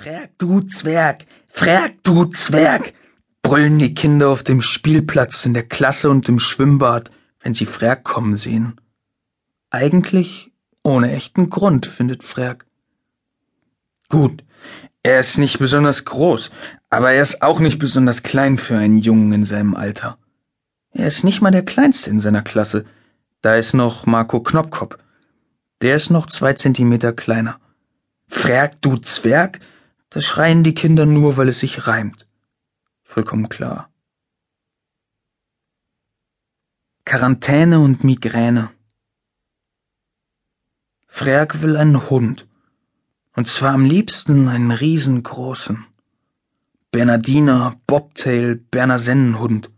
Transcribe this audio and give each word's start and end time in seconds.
Frag 0.00 0.38
du 0.38 0.60
Zwerg, 0.60 1.26
frag 1.48 2.04
du 2.04 2.26
Zwerg, 2.26 2.94
brüllen 3.42 3.80
die 3.80 3.94
Kinder 3.94 4.28
auf 4.28 4.44
dem 4.44 4.60
Spielplatz, 4.60 5.44
in 5.44 5.54
der 5.54 5.64
Klasse 5.64 6.08
und 6.08 6.28
im 6.28 6.38
Schwimmbad, 6.38 7.10
wenn 7.40 7.52
sie 7.52 7.66
Frag 7.66 8.04
kommen 8.04 8.36
sehen. 8.36 8.80
Eigentlich 9.70 10.52
ohne 10.84 11.10
echten 11.10 11.50
Grund, 11.50 11.86
findet 11.86 12.22
Frag. 12.22 12.64
Gut, 14.08 14.44
er 15.02 15.18
ist 15.18 15.36
nicht 15.36 15.58
besonders 15.58 16.04
groß, 16.04 16.52
aber 16.90 17.10
er 17.10 17.22
ist 17.22 17.42
auch 17.42 17.58
nicht 17.58 17.80
besonders 17.80 18.22
klein 18.22 18.56
für 18.56 18.76
einen 18.76 18.98
Jungen 18.98 19.32
in 19.32 19.44
seinem 19.44 19.74
Alter. 19.74 20.16
Er 20.92 21.08
ist 21.08 21.24
nicht 21.24 21.40
mal 21.40 21.50
der 21.50 21.64
Kleinste 21.64 22.08
in 22.10 22.20
seiner 22.20 22.42
Klasse. 22.42 22.84
Da 23.40 23.56
ist 23.56 23.74
noch 23.74 24.06
Marco 24.06 24.38
Knopkop. 24.38 24.96
Der 25.82 25.96
ist 25.96 26.10
noch 26.10 26.26
zwei 26.26 26.52
Zentimeter 26.52 27.12
kleiner. 27.12 27.58
Frag 28.28 28.80
du 28.80 28.96
Zwerg, 28.98 29.58
das 30.10 30.24
schreien 30.24 30.64
die 30.64 30.74
Kinder 30.74 31.06
nur, 31.06 31.36
weil 31.36 31.48
es 31.48 31.60
sich 31.60 31.86
reimt. 31.86 32.26
Vollkommen 33.02 33.48
klar. 33.48 33.90
Quarantäne 37.04 37.80
und 37.80 38.04
Migräne. 38.04 38.70
Frerk 41.06 41.62
will 41.62 41.76
einen 41.76 42.10
Hund. 42.10 42.46
Und 43.34 43.48
zwar 43.48 43.72
am 43.72 43.84
liebsten 43.84 44.48
einen 44.48 44.70
riesengroßen. 44.70 45.86
Bernardiner, 46.90 47.80
Bobtail, 47.86 48.56
Bernasennenhund. 48.70 49.70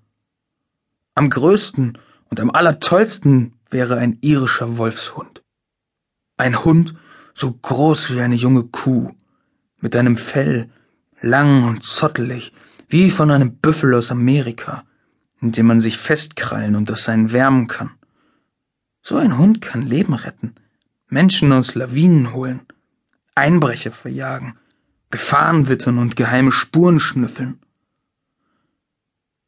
Am 1.14 1.30
größten 1.30 1.98
und 2.30 2.40
am 2.40 2.50
allertollsten 2.50 3.54
wäre 3.68 3.96
ein 3.96 4.18
irischer 4.20 4.76
Wolfshund. 4.76 5.42
Ein 6.36 6.64
Hund 6.64 6.94
so 7.34 7.52
groß 7.52 8.14
wie 8.14 8.20
eine 8.20 8.36
junge 8.36 8.64
Kuh 8.64 9.14
mit 9.80 9.96
einem 9.96 10.16
Fell, 10.16 10.70
lang 11.20 11.64
und 11.64 11.84
zottelig, 11.84 12.52
wie 12.88 13.10
von 13.10 13.30
einem 13.30 13.56
Büffel 13.56 13.94
aus 13.94 14.10
Amerika, 14.10 14.84
in 15.40 15.52
dem 15.52 15.66
man 15.66 15.80
sich 15.80 15.96
festkrallen 15.96 16.76
und 16.76 16.90
das 16.90 17.08
einen 17.08 17.32
wärmen 17.32 17.66
kann. 17.66 17.90
So 19.02 19.16
ein 19.16 19.38
Hund 19.38 19.60
kann 19.60 19.86
Leben 19.86 20.14
retten, 20.14 20.54
Menschen 21.08 21.52
aus 21.52 21.74
Lawinen 21.74 22.32
holen, 22.32 22.60
Einbrecher 23.34 23.92
verjagen, 23.92 24.58
Gefahren 25.10 25.68
wittern 25.68 25.98
und 25.98 26.16
geheime 26.16 26.52
Spuren 26.52 27.00
schnüffeln. 27.00 27.60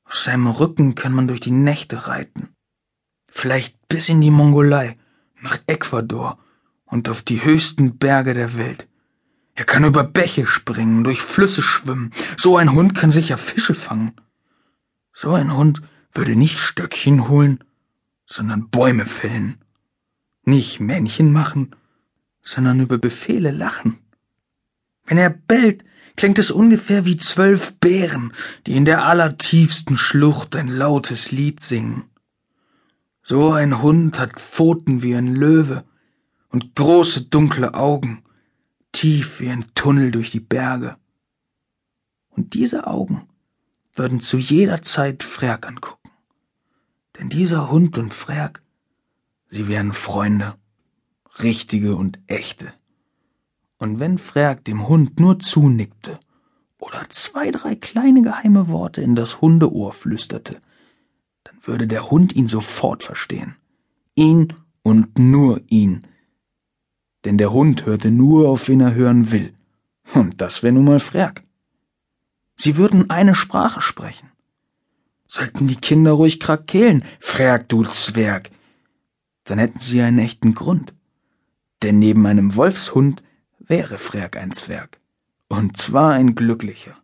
Auf 0.05 0.17
seinem 0.17 0.47
Rücken 0.47 0.95
kann 0.95 1.13
man 1.13 1.29
durch 1.29 1.41
die 1.41 1.53
Nächte 1.53 2.07
reiten, 2.07 2.49
vielleicht 3.29 3.89
bis 3.89 4.09
in 4.09 4.21
die 4.21 4.31
Mongolei, 4.31 4.97
nach 5.41 5.59
Ecuador 5.67 6.39
und 6.85 7.09
auf 7.09 7.23
die 7.23 7.45
höchsten 7.45 7.99
Berge 7.99 8.35
der 8.35 8.57
Welt. 8.57 8.89
Er 9.55 9.65
kann 9.65 9.85
über 9.85 10.05
Bäche 10.05 10.47
springen, 10.47 11.05
durch 11.05 11.21
Flüsse 11.21 11.63
schwimmen. 11.63 12.13
So 12.37 12.57
ein 12.57 12.73
Hund 12.73 12.95
kann 12.95 13.11
sicher 13.11 13.37
Fische 13.37 13.75
fangen. 13.75 14.13
So 15.13 15.35
ein 15.35 15.55
Hund 15.55 15.83
würde 16.13 16.37
nicht 16.37 16.59
Stöckchen 16.59 17.29
holen, 17.29 17.63
sondern 18.27 18.69
Bäume 18.71 19.07
fällen. 19.07 19.59
Nicht 20.45 20.81
Männchen 20.81 21.33
machen, 21.33 21.77
sondern 22.41 22.81
über 22.81 22.99
Befehle 22.99 23.51
lachen. 23.51 23.99
Wenn 25.05 25.19
er 25.19 25.31
bellt, 25.31 25.85
klingt 26.17 26.39
es 26.39 26.51
ungefähr 26.51 27.05
wie 27.05 27.17
zwölf 27.17 27.75
Bären, 27.75 28.33
die 28.67 28.73
in 28.73 28.85
der 28.85 29.05
allertiefsten 29.05 29.99
Schlucht 29.99 30.57
ein 30.57 30.69
lautes 30.69 31.31
Lied 31.31 31.61
singen. 31.61 32.05
So 33.23 33.53
ein 33.53 33.83
Hund 33.83 34.19
hat 34.19 34.41
Pfoten 34.41 35.03
wie 35.03 35.15
ein 35.15 35.29
Löwe 35.29 35.85
und 36.49 36.75
große 36.75 37.27
dunkle 37.27 37.75
Augen 37.75 38.25
tief 38.93 39.41
wie 39.41 39.51
ein 39.51 39.67
Tunnel 39.75 40.11
durch 40.11 40.31
die 40.31 40.41
Berge. 40.41 40.97
Und 42.29 42.55
diese 42.55 42.87
Augen 42.87 43.29
würden 43.95 44.21
zu 44.21 44.39
jeder 44.39 44.83
Zeit 44.83 45.23
Frerk 45.23 45.67
angucken. 45.67 46.11
Denn 47.19 47.29
dieser 47.29 47.71
Hund 47.71 47.99
und 47.99 48.15
Frerk, 48.15 48.63
sie 49.47 49.69
wären 49.69 49.93
Freunde, 49.93 50.55
richtige 51.43 51.97
und 51.97 52.19
echte. 52.27 52.73
Und 53.79 53.99
wenn 53.99 54.19
Frerk 54.19 54.65
dem 54.65 54.89
Hund 54.89 55.19
nur 55.19 55.41
zunickte 55.41 56.19
oder 56.79 57.05
zwei, 57.11 57.51
drei 57.51 57.75
kleine 57.75 58.23
geheime 58.23 58.69
Worte 58.69 59.03
in 59.03 59.15
das 59.15 59.41
Hundeohr 59.41 59.93
flüsterte, 59.93 60.61
dann 61.45 61.57
würde 61.65 61.87
der 61.87 62.11
Hund 62.11 62.35
ihn 62.35 62.49
sofort 62.49 63.03
verstehen. 63.03 63.57
Ihn 64.15 64.53
und 64.83 65.19
nur 65.19 65.61
ihn 65.69 66.07
denn 67.25 67.39
der 67.39 67.53
Hund 67.53 67.87
hörte 67.87 68.11
nur, 68.11 68.49
auf 68.49 68.69
wen 68.69 68.81
er 68.81 68.95
hören 68.95 69.31
will. 69.31 69.55
Und 70.15 70.41
das 70.41 70.63
wär 70.63 70.73
nun 70.73 70.85
mal 70.85 71.01
Frerk. 71.01 71.43
Sie 72.57 72.77
würden 72.77 73.11
eine 73.11 73.35
Sprache 73.35 73.81
sprechen. 73.81 74.29
Sollten 75.27 75.67
die 75.67 75.77
Kinder 75.77 76.13
ruhig 76.13 76.41
krakeelen, 76.41 77.05
Frerk, 77.19 77.69
du 77.69 77.85
Zwerg, 77.85 78.51
dann 79.45 79.59
hätten 79.59 79.79
sie 79.79 80.01
einen 80.03 80.19
echten 80.19 80.55
Grund. 80.55 80.95
Denn 81.83 81.99
neben 81.99 82.27
einem 82.27 82.55
Wolfshund 82.55 83.23
wäre 83.59 83.99
Frerk 83.99 84.37
ein 84.37 84.53
Zwerg. 84.53 85.01
Und 85.49 85.77
zwar 85.77 86.13
ein 86.13 86.35
glücklicher. 86.35 87.02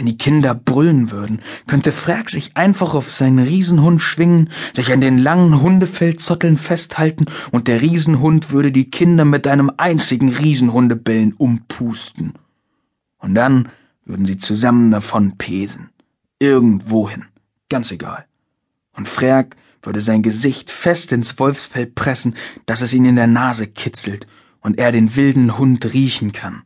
Wenn 0.00 0.06
die 0.06 0.16
Kinder 0.16 0.54
brüllen 0.54 1.10
würden, 1.10 1.42
könnte 1.66 1.92
Frag 1.92 2.30
sich 2.30 2.56
einfach 2.56 2.94
auf 2.94 3.10
seinen 3.10 3.38
Riesenhund 3.38 4.00
schwingen, 4.00 4.48
sich 4.72 4.94
an 4.94 5.02
den 5.02 5.18
langen 5.18 5.60
Hundefellzotteln 5.60 6.56
festhalten 6.56 7.26
und 7.50 7.68
der 7.68 7.82
Riesenhund 7.82 8.50
würde 8.50 8.72
die 8.72 8.88
Kinder 8.88 9.26
mit 9.26 9.46
einem 9.46 9.70
einzigen 9.76 10.30
Riesenhundebellen 10.30 11.34
umpusten. 11.34 12.32
Und 13.18 13.34
dann 13.34 13.68
würden 14.06 14.24
sie 14.24 14.38
zusammen 14.38 14.90
davon 14.90 15.36
pesen. 15.36 15.90
Irgendwohin. 16.38 17.26
Ganz 17.68 17.90
egal. 17.90 18.24
Und 18.96 19.06
Frag 19.06 19.54
würde 19.82 20.00
sein 20.00 20.22
Gesicht 20.22 20.70
fest 20.70 21.12
ins 21.12 21.38
Wolfsfell 21.38 21.84
pressen, 21.84 22.36
dass 22.64 22.80
es 22.80 22.94
ihn 22.94 23.04
in 23.04 23.16
der 23.16 23.26
Nase 23.26 23.66
kitzelt 23.66 24.26
und 24.62 24.78
er 24.78 24.92
den 24.92 25.14
wilden 25.14 25.58
Hund 25.58 25.92
riechen 25.92 26.32
kann. 26.32 26.62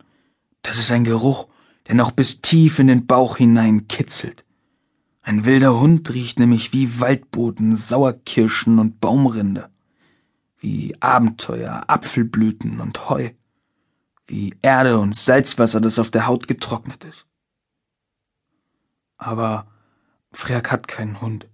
Das 0.61 0.79
ist 0.79 0.89
ein 0.89 1.03
Geruch, 1.03 1.49
der 1.87 1.95
noch 1.95 2.11
bis 2.11 2.41
tief 2.41 2.79
in 2.79 2.87
den 2.87 3.05
Bauch 3.05 3.37
hinein 3.37 3.87
kitzelt. 3.87 4.43
Ein 5.21 5.45
wilder 5.45 5.79
Hund 5.79 6.13
riecht 6.13 6.39
nämlich 6.39 6.71
wie 6.73 6.99
Waldboden, 6.99 7.75
Sauerkirschen 7.75 8.77
und 8.79 8.99
Baumrinde, 8.99 9.69
wie 10.59 10.95
Abenteuer, 10.99 11.83
Apfelblüten 11.87 12.79
und 12.79 13.09
Heu, 13.09 13.31
wie 14.27 14.55
Erde 14.61 14.99
und 14.99 15.15
Salzwasser, 15.15 15.81
das 15.81 15.99
auf 15.99 16.11
der 16.11 16.27
Haut 16.27 16.47
getrocknet 16.47 17.03
ist. 17.05 17.25
Aber 19.17 19.67
Freak 20.31 20.71
hat 20.71 20.87
keinen 20.87 21.21
Hund. 21.21 21.47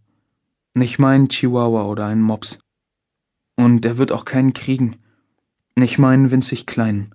Nicht 0.74 1.00
meinen 1.00 1.30
Chihuahua 1.30 1.86
oder 1.86 2.08
einen 2.08 2.22
Mops. 2.22 2.60
Und 3.56 3.86
er 3.86 3.98
wird 3.98 4.12
auch 4.12 4.26
keinen 4.26 4.54
kriegen. 4.54 4.98
Nicht 5.76 5.98
meinen 5.98 6.32
winzig 6.32 6.66
kleinen. 6.66 7.14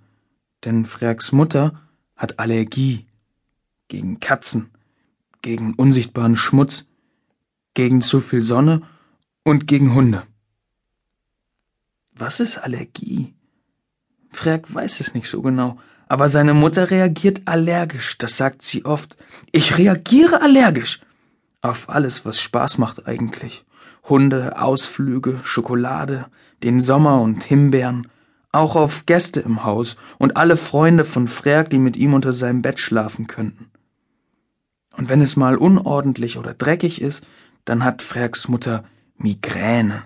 Denn 0.65 0.87
Freaks 0.87 1.33
Mutter 1.33 1.86
hat 2.17 2.39
Allergie 2.39 3.07
gegen 3.89 4.21
Katzen, 4.21 4.71
gegen 5.43 5.75
unsichtbaren 5.75 6.37
Schmutz, 6.37 6.87
gegen 7.75 8.01
zu 8.01 8.21
viel 8.21 8.43
Sonne 8.43 8.83
und 9.45 9.67
gegen 9.67 9.95
Hunde. 9.95 10.25
Was 12.15 12.41
ist 12.41 12.59
Allergie? 12.59 13.35
Frerk 14.31 14.73
weiß 14.75 15.01
es 15.01 15.15
nicht 15.15 15.29
so 15.29 15.43
genau, 15.43 15.79
aber 16.09 16.29
seine 16.29 16.55
Mutter 16.55 16.91
reagiert 16.91 17.43
allergisch, 17.47 18.17
das 18.19 18.37
sagt 18.37 18.63
sie 18.63 18.85
oft. 18.85 19.17
Ich 19.53 19.77
reagiere 19.77 20.41
allergisch 20.41 21.01
auf 21.61 21.89
alles, 21.89 22.25
was 22.25 22.41
Spaß 22.41 22.79
macht 22.79 23.07
eigentlich. 23.07 23.65
Hunde, 24.05 24.61
Ausflüge, 24.61 25.41
Schokolade, 25.43 26.27
den 26.63 26.81
Sommer 26.81 27.21
und 27.21 27.43
Himbeeren, 27.45 28.09
auch 28.57 28.77
auf 28.77 29.07
Gäste 29.07 29.41
im 29.41 29.65
Haus 29.65 29.97
und 30.19 30.37
alle 30.37 30.57
Freunde 30.57 31.05
von 31.05 31.29
Frerk, 31.29 31.71
die 31.71 31.79
mit 31.79 31.97
ihm 31.97 32.15
unter 32.15 32.33
seinem 32.33 32.63
Bett 32.63 32.81
schlafen 32.81 33.27
könnten. 33.27 33.71
Und 34.97 35.09
wenn 35.09 35.21
es 35.21 35.37
mal 35.37 35.57
unordentlich 35.57 36.39
oder 36.39 36.55
dreckig 36.55 37.01
ist, 37.01 37.25
dann 37.65 37.85
hat 37.85 38.03
Frerks 38.03 38.49
Mutter 38.49 38.85
Migräne. 39.17 40.05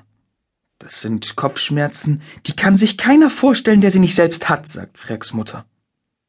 Das 0.78 1.00
sind 1.00 1.36
Kopfschmerzen, 1.36 2.22
die 2.46 2.56
kann 2.56 2.76
sich 2.76 2.96
keiner 2.96 3.30
vorstellen, 3.30 3.80
der 3.80 3.90
sie 3.90 3.98
nicht 3.98 4.14
selbst 4.14 4.48
hat, 4.48 4.66
sagt 4.66 4.98
Frerks 4.98 5.32
Mutter. 5.32 5.66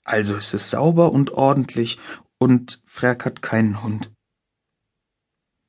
Also 0.03 0.35
ist 0.35 0.53
es 0.53 0.69
sauber 0.69 1.11
und 1.11 1.31
ordentlich 1.31 1.99
und 2.37 2.81
Frerk 2.85 3.25
hat 3.25 3.41
keinen 3.41 3.81
Hund. 3.81 4.11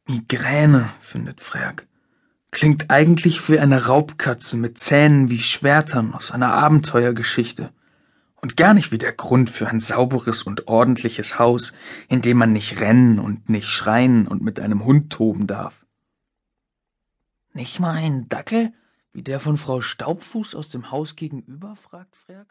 Migräne, 0.09 0.91
findet 1.01 1.41
Frerk. 1.41 1.87
Klingt 2.53 2.91
eigentlich 2.91 3.49
wie 3.49 3.59
eine 3.59 3.87
Raubkatze 3.87 4.59
mit 4.59 4.79
Zähnen 4.79 5.31
wie 5.31 5.39
Schwertern 5.39 6.13
aus 6.13 6.31
einer 6.33 6.53
Abenteuergeschichte. 6.53 7.73
Und 8.37 8.59
gar 8.59 8.75
nicht 8.75 8.93
wie 8.93 8.99
der 8.99 9.13
Grund 9.13 9.49
für 9.49 9.69
ein 9.69 9.81
sauberes 9.81 10.43
und 10.43 10.69
ordentliches 10.69 11.39
Haus, 11.39 11.73
in 12.09 12.21
dem 12.21 12.37
man 12.37 12.53
nicht 12.53 12.79
rennen 12.81 13.19
und 13.19 13.49
nicht 13.49 13.69
schreien 13.69 14.29
und 14.29 14.43
mit 14.43 14.61
einem 14.61 14.85
Hund 14.85 15.11
toben 15.11 15.47
darf. 15.47 15.87
Nicht 17.55 17.81
mal 17.81 17.93
ein 17.95 18.29
Dackel, 18.29 18.73
wie 19.15 19.23
der 19.23 19.41
von 19.41 19.57
Frau 19.57 19.81
Staubfuß 19.81 20.55
aus 20.55 20.69
dem 20.69 20.91
Haus 20.91 21.17
gegenüber? 21.17 21.77
fragt 21.77 22.17
Frerk. 22.17 22.49